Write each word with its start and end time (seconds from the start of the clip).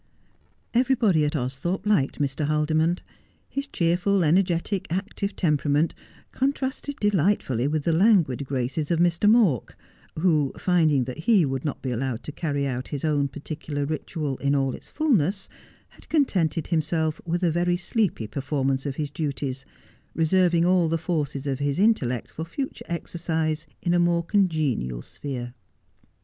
Everybody 0.73 1.25
at 1.25 1.33
Austhorpe 1.35 1.85
liked 1.85 2.17
Mr. 2.17 2.47
Haldimond. 2.47 3.01
His 3.47 3.67
cheerful, 3.67 4.23
energetic, 4.25 4.87
active 4.89 5.35
temperament 5.35 5.93
contrasted 6.31 6.95
delightfully 6.99 7.67
with 7.67 7.83
the 7.83 7.93
languid 7.93 8.47
graces 8.47 8.89
of 8.89 8.97
Mr. 8.97 9.29
Mawk, 9.29 9.75
who, 10.17 10.53
finding 10.57 11.03
that 11.03 11.19
he 11.19 11.45
would 11.45 11.63
not 11.63 11.83
be 11.83 11.91
allowed 11.91 12.23
to 12.23 12.31
carry 12.31 12.65
out 12.65 12.87
his 12.87 13.05
own 13.05 13.27
particular 13.27 13.85
ritual 13.85 14.37
in 14.37 14.55
all 14.55 14.73
its 14.73 14.89
fulness, 14.89 15.47
had 15.89 16.09
contented 16.09 16.65
himself 16.65 17.21
with 17.23 17.43
a 17.43 17.51
very 17.51 17.77
sleepy 17.77 18.25
performance 18.25 18.87
of 18.87 18.95
his 18.95 19.11
duties, 19.11 19.67
reserving 20.15 20.65
all 20.65 20.89
the 20.89 20.97
forces 20.97 21.45
of 21.45 21.59
his 21.59 21.77
intellect 21.77 22.31
for 22.31 22.43
future 22.43 22.83
exercise 22.89 23.67
in 23.83 23.93
a 23.93 23.99
more 23.99 24.23
congenial 24.25 25.03
sphere. 25.03 25.53